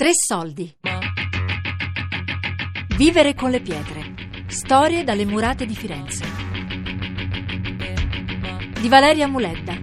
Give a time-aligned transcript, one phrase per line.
[0.00, 0.74] Tre soldi.
[2.96, 4.00] Vivere con le pietre.
[4.46, 6.24] Storie dalle murate di Firenze.
[8.80, 9.74] Di Valeria Muledda.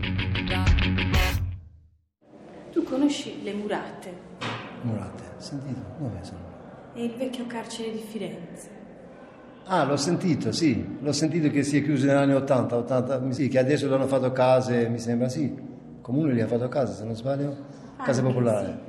[2.72, 4.14] Tu conosci le murate
[4.82, 5.82] Murate, sentito?
[6.00, 6.46] Dove sono?
[6.96, 8.70] e il vecchio carcere di Firenze?
[9.66, 10.98] Ah, l'ho sentito, sì.
[11.00, 14.32] L'ho sentito che si è chiuso negli anni 80, 80, sì, che adesso l'hanno fatto
[14.32, 15.44] case, mi sembra, sì.
[15.44, 17.56] Il comune li ha fatto case, se non sbaglio.
[18.04, 18.66] Case Ah, popolari.
[18.66, 18.87] sì.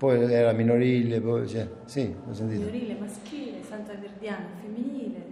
[0.00, 2.62] Poi era minorile, poi, cioè, sì, l'ho sentito.
[2.62, 5.22] Minorile maschile, Santa Verdiana femminile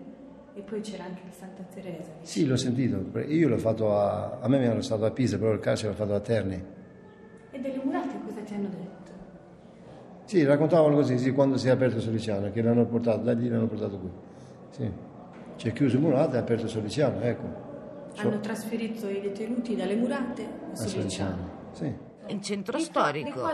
[0.53, 2.11] e poi c'era anche il Santa Teresa.
[2.21, 3.19] Sì, l'ho sentito.
[3.21, 4.41] Io l'ho fatto a...
[4.41, 6.63] A me mi hanno stato a Pisa, però il carcere l'ho fatto a Terni.
[7.51, 9.11] E delle murate cosa ti hanno detto?
[10.25, 13.69] Sì, raccontavano così, sì, quando si è aperto Soliciano, che l'hanno portato, da lì l'hanno
[13.69, 14.11] portato qui.
[14.69, 14.93] Sì.
[15.57, 17.47] C'è chiuso Murate e aperto Soliciano, ecco.
[18.17, 21.49] Hanno trasferito i detenuti dalle murate a A Soliciano.
[21.73, 22.07] Sì.
[22.29, 23.51] Il centro Di qua- storico.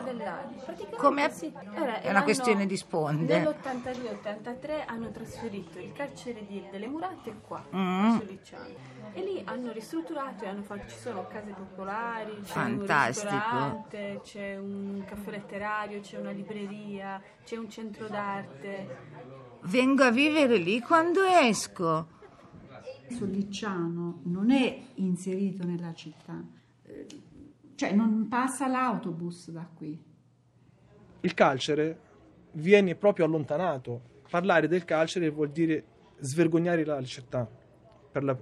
[0.97, 1.53] Come- sì.
[1.75, 3.39] Era- è una questione di sponde.
[3.39, 8.05] Nell'82-83 hanno trasferito il carcere di- delle murate qua, Mm.
[8.05, 8.92] a Soliciano.
[9.12, 13.33] E lì hanno ristrutturato e hanno fatto, ci sono case popolari, c'è Fantastico.
[13.33, 18.97] un ristorante, c'è un caffè letterario, c'è una libreria, c'è un centro d'arte.
[19.62, 22.09] Vengo a vivere lì quando esco.
[23.11, 26.42] Sollicciano non è inserito nella città,
[26.86, 27.06] eh,
[27.75, 30.00] cioè non passa l'autobus da qui.
[31.20, 31.98] il carcere
[32.53, 34.12] viene proprio allontanato.
[34.31, 35.84] Parlare del carcere vuol dire
[36.20, 37.48] svergognare la città
[38.12, 38.36] per, la-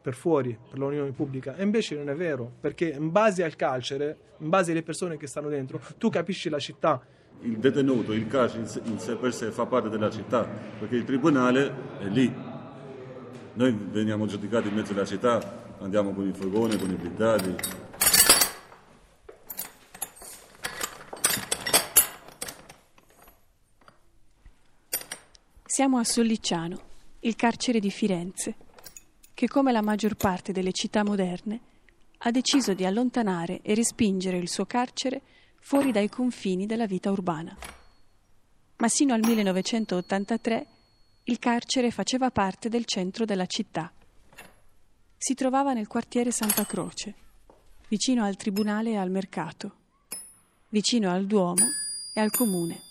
[0.00, 1.56] per fuori, per l'unione pubblica.
[1.56, 5.26] E invece non è vero, perché in base al carcere, in base alle persone che
[5.26, 7.00] stanno dentro, tu capisci la città.
[7.40, 10.46] Il detenuto, il carcere in sé- in sé per sé fa parte della città,
[10.78, 12.32] perché il tribunale è lì.
[13.54, 17.54] Noi veniamo giudicati in mezzo alla città, andiamo con i furgoni, con i blindati.
[25.78, 26.80] Siamo a Sollicciano,
[27.20, 28.56] il carcere di Firenze,
[29.32, 31.60] che come la maggior parte delle città moderne
[32.18, 35.22] ha deciso di allontanare e respingere il suo carcere
[35.60, 37.56] fuori dai confini della vita urbana.
[38.78, 40.66] Ma sino al 1983
[41.22, 43.92] il carcere faceva parte del centro della città.
[45.16, 47.14] Si trovava nel quartiere Santa Croce,
[47.86, 49.76] vicino al tribunale e al mercato,
[50.70, 51.66] vicino al Duomo
[52.12, 52.86] e al comune.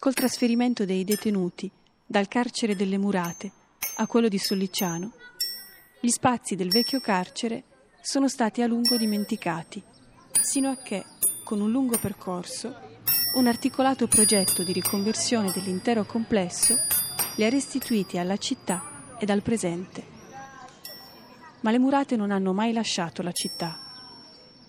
[0.00, 1.68] Col trasferimento dei detenuti
[2.06, 3.50] dal carcere delle Murate
[3.96, 5.10] a quello di Sollicciano,
[6.00, 7.64] gli spazi del vecchio carcere
[8.00, 9.82] sono stati a lungo dimenticati,
[10.40, 11.04] sino a che,
[11.42, 12.72] con un lungo percorso,
[13.34, 16.76] un articolato progetto di riconversione dell'intero complesso
[17.34, 20.04] li ha restituiti alla città ed al presente.
[21.62, 23.76] Ma le murate non hanno mai lasciato la città,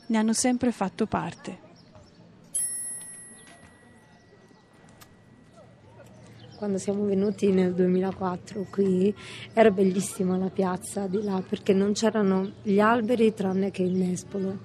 [0.08, 1.69] ne hanno sempre fatto parte.
[6.60, 9.16] Quando siamo venuti nel 2004 qui
[9.54, 14.58] era bellissima la piazza di là perché non c'erano gli alberi tranne che il nespolo.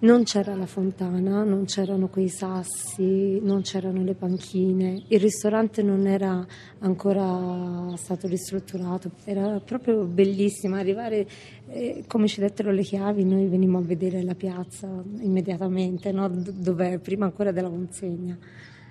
[0.00, 6.04] Non c'era la fontana, non c'erano quei sassi, non c'erano le panchine, il ristorante non
[6.08, 6.44] era
[6.80, 11.28] ancora stato ristrutturato, era proprio bellissimo arrivare,
[11.68, 14.88] eh, come ci dettero le chiavi, noi venimmo a vedere la piazza
[15.20, 16.28] immediatamente, no?
[16.28, 18.36] D- dov'è, prima ancora della consegna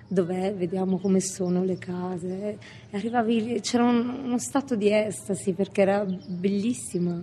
[0.08, 2.58] dov'è, vediamo come sono le case.
[2.90, 7.22] E Arrivavi, c'era un- uno stato di estasi perché era bellissima,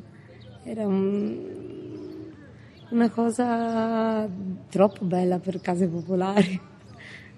[0.64, 2.34] era un-
[2.90, 4.28] una cosa
[4.70, 6.62] troppo bella per case popolari.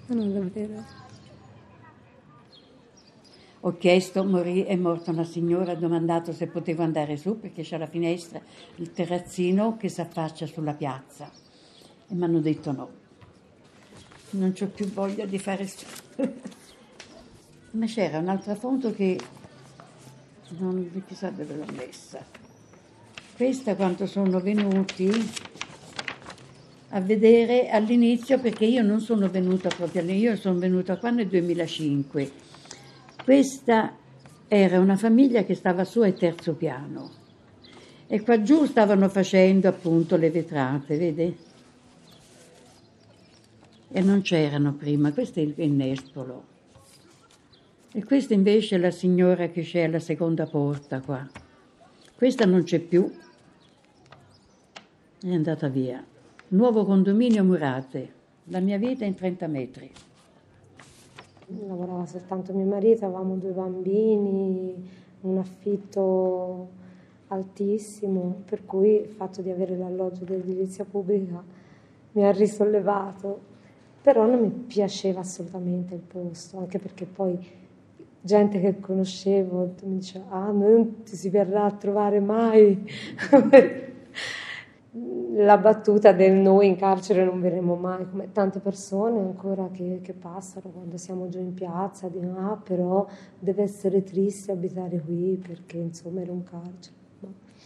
[0.07, 1.06] No, no, davvero.
[3.62, 7.78] Ho chiesto, morì, è morta una signora, ho domandato se potevo andare su perché c'è
[7.78, 8.40] la finestra,
[8.75, 11.30] il terrazzino che si affaccia sulla piazza.
[12.07, 12.90] E mi hanno detto no.
[14.32, 15.70] Non ho più voglia di fare...
[17.72, 19.20] Ma c'era un'altra foto che
[20.58, 22.26] non chissà dove l'ho messa.
[23.36, 25.10] Questa quando sono venuti
[26.90, 31.28] a vedere all'inizio perché io non sono venuta proprio all'inizio, io sono venuta qua nel
[31.28, 32.31] 2005.
[33.24, 33.96] Questa
[34.48, 37.12] era una famiglia che stava su al terzo piano
[38.07, 41.38] e qua giù stavano facendo appunto le vetrate, vedi?
[43.89, 46.56] E non c'erano prima, questo è il nespolo.
[47.94, 51.28] E questa invece è la signora che c'è alla seconda porta qua.
[52.16, 53.10] Questa non c'è più,
[55.22, 56.06] è andata via.
[56.50, 58.13] Nuovo condominio Murate,
[58.45, 59.92] la mia vita in 30 metri.
[61.66, 64.75] Lavorava soltanto mio marito, avevamo due bambini,
[65.22, 66.69] un affitto
[67.28, 71.44] altissimo, per cui il fatto di avere l'alloggio dell'edilizia pubblica
[72.12, 73.56] mi ha risollevato
[74.02, 77.38] però non mi piaceva assolutamente il posto, anche perché poi
[78.22, 82.86] gente che conoscevo mi diceva ah non ti si verrà a trovare mai
[85.36, 90.14] la battuta del noi in carcere non verremo mai, come tante persone ancora che, che
[90.14, 93.06] passano quando siamo giù in piazza, dicono ah però
[93.38, 96.96] deve essere triste abitare qui perché insomma era un carcere.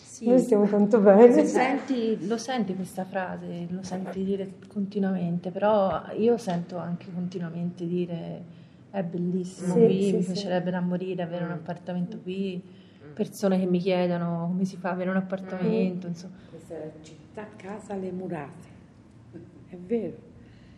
[0.03, 0.27] Sì.
[0.27, 1.45] Noi stiamo tanto bene.
[1.45, 8.59] Senti, lo senti questa frase, lo senti dire continuamente, però io sento anche continuamente dire
[8.91, 10.31] è bellissimo Sì, qui, sì, mi sì.
[10.31, 12.61] piacerebbe da morire avere un appartamento qui,
[13.13, 16.35] persone che mi chiedono come si fa ad avere un appartamento, insomma.
[16.49, 18.69] Questa è la città casa alle murate.
[19.69, 20.29] È vero.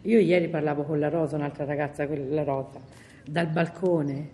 [0.03, 2.79] Io ieri parlavo con la Rosa, un'altra ragazza, quella Rosa,
[3.25, 4.29] dal balcone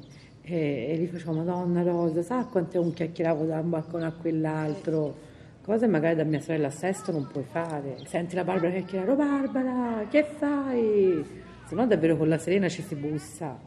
[0.56, 5.28] e, gli facevo, Madonna Rosa, sa quante un chiacchieravo da un balcone a quell'altro?
[5.62, 7.98] Cose magari da mia sorella a Sesto non puoi fare.
[8.06, 11.24] Senti la Barbara chiacchierare, oh Barbara, che fai?
[11.66, 13.58] Se no davvero con la Serena ci si bussa.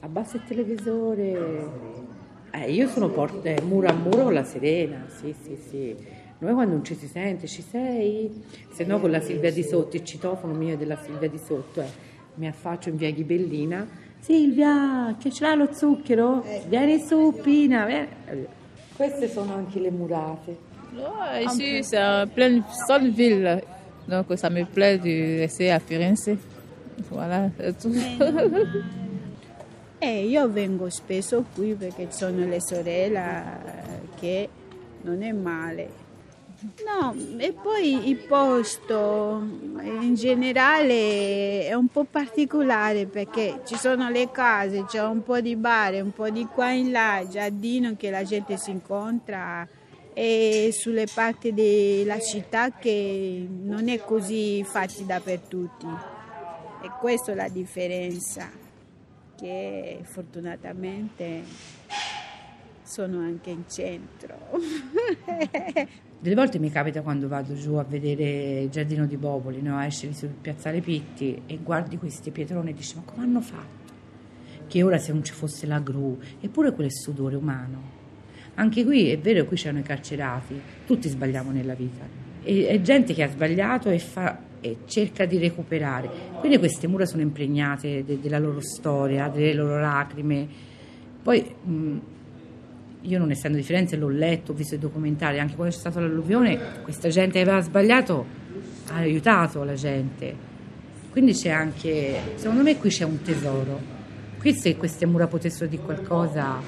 [0.00, 1.96] Abbassa il televisore.
[2.50, 5.96] Eh, io sono porte muro a muro con la Serena, sì, sì, sì.
[6.38, 8.42] Noi quando non ci si sente, ci sei?
[8.70, 11.80] Se no con la Silvia di sotto, il citofono mio è della Silvia di sotto,
[11.80, 11.88] eh.
[12.34, 14.06] mi affaccio in via Ghibellina.
[14.20, 16.44] Silvia, che ce l'ha lo zucchero?
[16.68, 17.86] Vieni su, Pina.
[17.86, 18.08] vieni.
[18.96, 20.56] Queste sono anche le murate.
[20.94, 23.62] Ouais, ici, c'est en pleine seule ville.
[24.08, 26.30] Donc, ça me plaît de rester à Firenze.
[27.10, 27.94] Voilà, c'est tout.
[30.00, 33.42] Eh, io vengo spesso qui perché ci sono le sorelle
[34.18, 34.48] che
[35.02, 35.88] non è male.
[36.60, 39.40] No, e poi il posto
[39.80, 45.54] in generale è un po' particolare perché ci sono le case, c'è un po' di
[45.54, 49.68] bar, un po' di qua in là, giardino che la gente si incontra
[50.12, 55.86] e sulle parti della città che non è così facile dappertutto.
[56.82, 58.50] E questa è la differenza
[59.36, 61.44] che fortunatamente
[62.82, 64.36] sono anche in centro.
[66.20, 69.80] Delle volte mi capita quando vado giù a vedere il giardino di Boboli, no?
[69.80, 73.92] esci sul piazzale Pitti e guardi questi pietroni e dici ma come hanno fatto?
[74.66, 77.96] Che ora se non ci fosse la gru, eppure quel sudore umano.
[78.54, 82.04] Anche qui è vero, qui c'erano i carcerati, tutti sbagliamo nella vita.
[82.42, 86.10] E, è gente che ha sbagliato e, fa, e cerca di recuperare.
[86.40, 90.48] Quindi queste mura sono impregnate de- della loro storia, delle loro lacrime.
[91.22, 91.98] Poi mh,
[93.02, 96.00] io non essendo di Firenze l'ho letto, ho visto i documentari, anche quando c'è stata
[96.00, 98.46] l'alluvione, questa gente aveva sbagliato
[98.90, 100.46] ha aiutato la gente.
[101.10, 103.96] Quindi c'è anche, secondo me qui c'è un tesoro.
[104.38, 106.60] Qui se queste mura potessero dire qualcosa,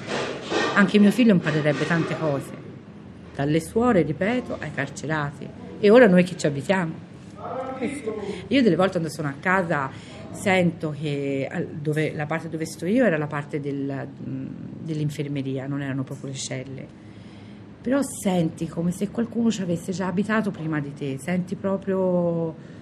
[0.73, 2.51] anche mio figlio imparerebbe tante cose,
[3.33, 5.47] dalle suore, ripeto, ai carcerati.
[5.79, 7.09] E ora noi che ci abitiamo.
[8.47, 9.89] Io delle volte quando sono a casa
[10.31, 16.03] sento che dove- la parte dove sto io era la parte del- dell'infermeria, non erano
[16.03, 16.87] proprio le celle.
[17.81, 22.79] Però senti come se qualcuno ci avesse già abitato prima di te, senti proprio...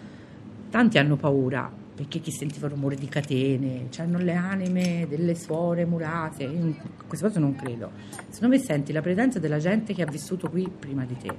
[0.69, 6.43] Tanti hanno paura, perché chi sentiva rumore di catene, hanno le anime delle suore murate,
[6.43, 6.75] io in
[7.07, 7.89] queste cose non credo.
[8.29, 11.31] Secondo me senti la presenza della gente che ha vissuto qui prima di te,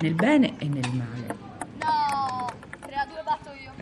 [0.00, 1.36] nel bene e nel male.
[1.80, 3.72] No, 3 a 2 batto io.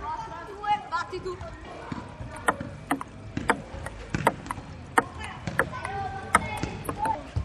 [0.00, 1.36] 4 a 2, batti tu.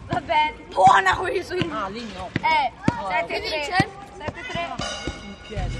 [0.08, 0.54] Va bene,
[1.02, 1.54] buona qui su.
[1.70, 2.30] Ah, lì no.
[2.40, 2.72] Eh,
[3.08, 3.40] 7 3.
[3.40, 3.88] vince?
[4.16, 4.74] 7 3.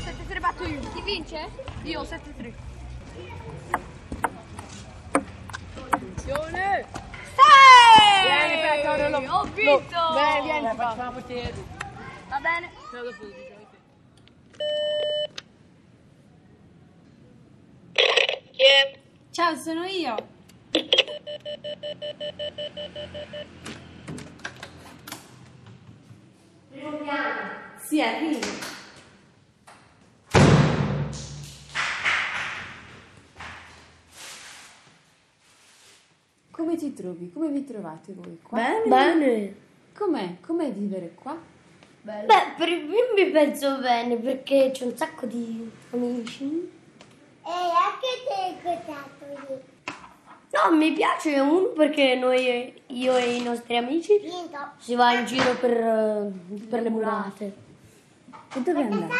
[0.05, 0.81] 7 3 batto io.
[0.93, 1.49] Chi vince?
[1.83, 2.55] Io 7 3.
[5.91, 6.87] Attenzione!
[7.37, 8.23] Sei!
[8.26, 10.00] Vieni, Pettore, lo- Ho vinto!
[10.00, 11.21] lo- vieni, vieni, Va facciamo
[12.41, 12.71] bene.
[19.31, 20.14] Ciao, sono io.
[26.82, 27.38] Primo piano.
[27.80, 28.40] Sì, arrivo.
[36.50, 37.30] Come ti trovi?
[37.32, 38.58] Come vi trovate voi qua?
[38.58, 38.88] Bene.
[38.88, 39.54] Bene.
[39.94, 40.36] Com'è?
[40.40, 41.38] Com'è vivere qua?
[42.00, 46.68] Beh, per io mi penso bene perché c'è un sacco di amici.
[47.44, 49.72] E anche te cotato lì.
[50.52, 54.21] No, mi piace uno perché noi, io e i nostri amici,
[54.78, 56.30] si va in giro per, eh,
[56.68, 57.56] per le murate.
[58.54, 59.14] E dove andate?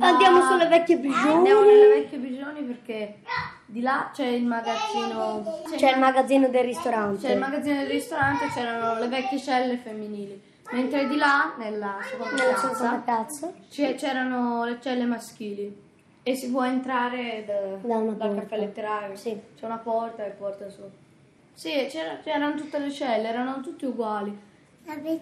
[0.00, 1.32] Andiamo sulle vecchie prigioni.
[1.34, 3.18] Andiamo nelle vecchie prigioni perché
[3.66, 5.60] di là c'è il magazzino.
[5.76, 7.26] C'è il magazzino del ristorante.
[7.26, 10.40] C'è il magazzino del ristorante, c'erano le vecchie celle femminili.
[10.70, 13.52] Mentre di là, nella seconda Nella piazza, seconda piazza.
[13.70, 15.86] c'è- c'erano le celle maschili
[16.28, 18.40] e si può entrare da- una dal porta.
[18.42, 19.14] caffè letterario.
[19.16, 20.82] C'è una porta e porta su.
[21.54, 24.38] Sì, c'era- c'erano tutte le celle, erano tutte uguali.
[24.84, 25.20] Eh,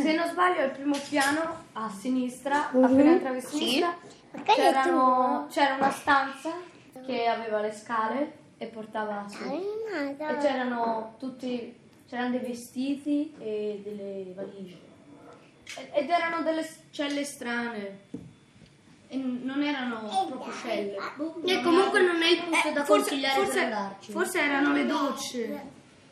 [0.00, 2.84] se non sbaglio, il primo piano a sinistra, Mhm.
[2.84, 3.56] appena entravi a Sì.
[3.56, 3.96] sinistra,
[4.44, 6.52] c'erano- c'era una stanza
[7.04, 9.42] che aveva le scale e portava su.
[9.44, 11.76] E c'erano tutti,
[12.08, 14.78] c'erano dei vestiti e delle valigie.
[15.92, 17.98] Ed erano delle celle strane.
[19.14, 20.96] E non erano proprio celle.
[21.44, 24.10] E comunque non è il posto da Eh, forse- consigliare forse- per andarci.
[24.12, 25.62] Forse erano le docce.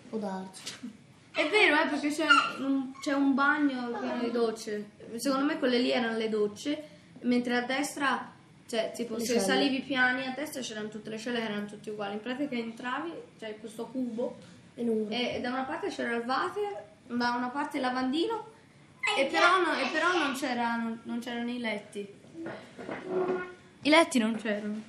[0.08, 1.00] Può darsi.
[1.32, 2.26] È vero, eh, perché c'è
[2.58, 4.90] un, c'è un bagno pieno di docce.
[5.16, 6.82] Secondo me quelle lì erano le docce,
[7.22, 8.30] mentre a destra,
[8.68, 9.40] cioè, tipo, Le se celle.
[9.40, 12.14] salivi piani, a destra c'erano tutte le celle che erano tutte uguali.
[12.14, 14.36] In pratica entravi, c'è questo cubo,
[14.74, 18.50] e da una parte c'era il water, da una parte il lavandino,
[19.18, 22.20] e però, no- e però non, c'era- non- non c'erano i letti.
[23.82, 24.80] I letti non c'erano.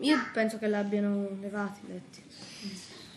[0.00, 2.22] Io penso che l'abbiano levati i letti.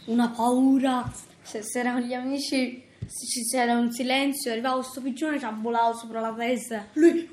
[0.05, 1.11] Una paura.
[1.41, 5.51] Se, se erano gli amici, se ci- c'era un silenzio, arrivava questo piccione ci ha
[5.51, 6.85] volato sopra la testa.
[6.93, 7.29] Lui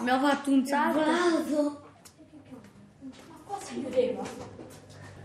[0.00, 0.98] mi ha fatto un salto.
[1.00, 1.82] volato?
[3.28, 4.22] Ma qua si vedeva.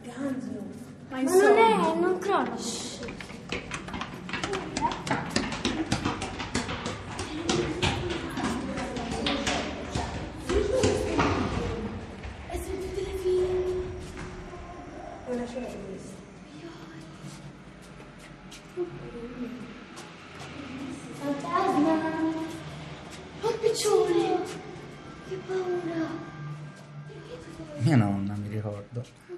[0.01, 0.81] Ganzo.
[1.09, 2.55] Ma Ma non è, non crolla.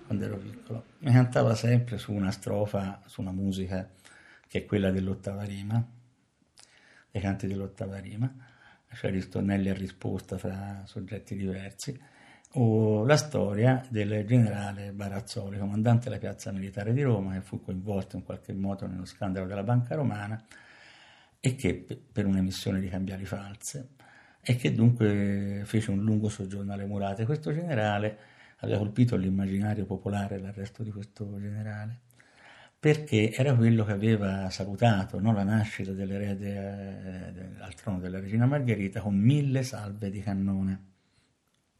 [0.05, 3.89] Quando ero piccolo, mi cantava sempre su una strofa, su una musica
[4.47, 5.83] che è quella dell'ottava rima,
[7.11, 8.31] dei canti dell'ottava rima,
[8.93, 11.99] cioè ristornelli a risposta fra soggetti diversi,
[12.57, 18.15] o la storia del generale Barazzoli, comandante della piazza militare di Roma, che fu coinvolto
[18.15, 20.41] in qualche modo nello scandalo della banca romana
[21.39, 23.89] e che pe- per un'emissione di cambiali false
[24.41, 27.25] e che dunque fece un lungo soggiorno alle murate.
[27.25, 28.33] Questo generale
[28.65, 32.01] aveva colpito l'immaginario popolare l'arresto di questo generale
[32.85, 38.45] perché era quello che aveva salutato no, la nascita dell'erede eh, al trono della regina
[38.45, 40.83] Margherita con mille salve di cannone.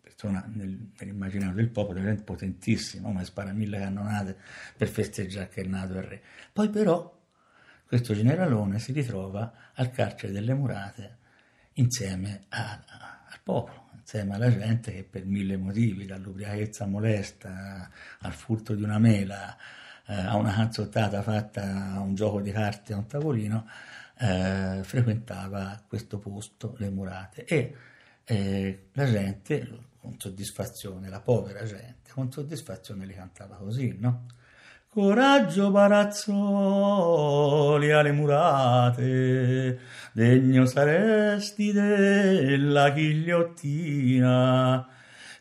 [0.01, 4.35] Persona nel- nell'immaginario del popolo veramente potentissimo, ma spara mille cannonate
[4.75, 6.23] per festeggiare che è nato il re.
[6.51, 7.15] Poi però
[7.85, 11.17] questo generalone si ritrova al carcere delle murate
[11.73, 18.33] insieme a- a- al popolo, insieme alla gente che per mille motivi, dall'ubriachezza molesta al
[18.33, 19.57] furto di una mela,
[20.05, 23.67] eh, a una canzottata fatta a un gioco di carte a un tavolino,
[24.19, 27.45] eh, frequentava questo posto, le murate.
[27.45, 27.75] E
[28.25, 29.67] eh, la gente,
[29.99, 34.27] con soddisfazione, la povera gente, con soddisfazione li cantava così, no?
[34.95, 36.31] Coraggio Barazzoli
[37.91, 39.77] alle murate,
[40.13, 44.87] degno saresti della ghigliottina,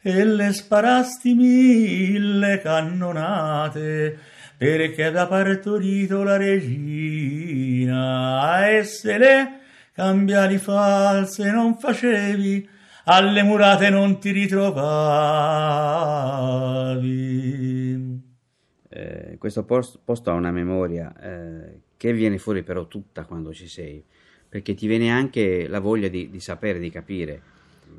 [0.02, 4.18] e le sparasti mille cannonate,
[4.56, 7.88] perché da partorito la regina,
[8.68, 9.60] e se le
[9.94, 12.68] cambiali false non facevi,
[13.04, 15.44] alle murate non ti ritrovavi.
[18.96, 23.66] Eh, questo post- posto ha una memoria eh, che viene fuori però tutta quando ci
[23.66, 24.00] sei,
[24.48, 27.42] perché ti viene anche la voglia di, di sapere, di capire.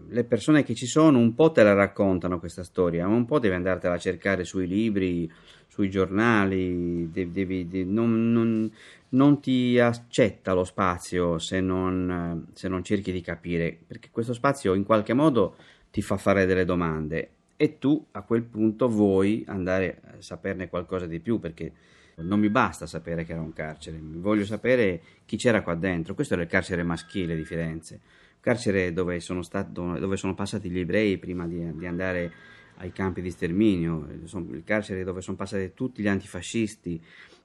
[0.07, 3.39] Le persone che ci sono un po' te la raccontano questa storia, ma un po'
[3.39, 5.29] devi andartela a cercare sui libri,
[5.67, 8.71] sui giornali, devi- devi- de- non, non-
[9.09, 14.73] non ti accetta lo spazio se non, se non cerchi di capire, perché questo spazio
[14.73, 15.55] in qualche modo
[15.91, 21.05] ti fa fare delle domande e tu a quel punto vuoi andare a saperne qualcosa
[21.05, 21.71] di più perché
[22.17, 26.13] non mi basta sapere che era un carcere, voglio sapere chi c'era qua dentro.
[26.13, 27.99] Questo era il carcere maschile di Firenze,
[28.39, 32.31] carcere dove sono, stato, dove sono passati gli ebrei prima di, di andare
[32.77, 37.01] ai campi di sterminio, il carcere dove sono passati tutti gli antifascisti,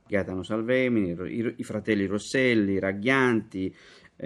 [0.07, 1.17] Gaetano Salvemini,
[1.57, 3.73] i, fratelli Rosselli, Raghianti,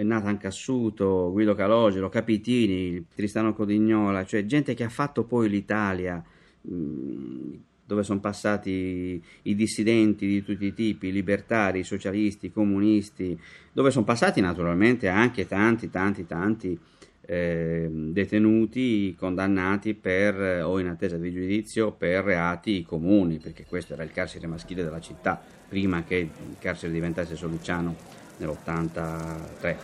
[0.03, 6.23] Nathan Cassuto, Guido Calogero, Capitini, Tristano Codignola, cioè gente che ha fatto poi l'Italia,
[6.61, 7.53] mh,
[7.85, 13.39] dove sono passati i dissidenti di tutti i tipi, libertari, socialisti, comunisti,
[13.71, 16.79] dove sono passati naturalmente anche tanti, tanti, tanti
[17.27, 24.03] eh, detenuti condannati per o in attesa di giudizio per reati comuni, perché questo era
[24.03, 29.75] il carcere maschile della città, prima che il carcere diventasse Soluciano nell'83.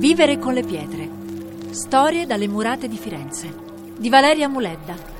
[0.00, 1.08] Vivere con le pietre.
[1.70, 3.54] Storie dalle murate di Firenze.
[3.96, 5.19] Di Valeria Muledda.